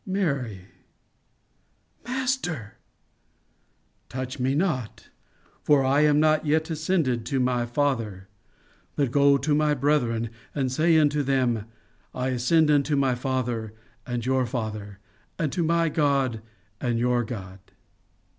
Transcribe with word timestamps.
"'Mary.' 0.03 0.61
"'Master!' 2.07 2.79
"'Touch 4.09 4.39
me 4.39 4.55
not; 4.55 5.09
for 5.61 5.83
I 5.85 6.01
am 6.01 6.19
not 6.19 6.43
yet 6.43 6.71
ascended 6.71 7.23
to 7.27 7.39
my 7.39 7.67
Father: 7.67 8.27
but 8.95 9.11
go 9.11 9.37
to 9.37 9.53
my 9.53 9.75
brethren, 9.75 10.31
and 10.55 10.71
say 10.71 10.97
unto 10.97 11.21
them, 11.21 11.65
I 12.15 12.29
ascend 12.29 12.71
unto 12.71 12.95
my 12.95 13.13
Father 13.13 13.73
and 14.07 14.25
your 14.25 14.47
Father; 14.47 14.97
and 15.37 15.51
to 15.51 15.61
my 15.63 15.87
God 15.87 16.41
and 16.79 16.97
your 16.97 17.23
God. 17.23 17.59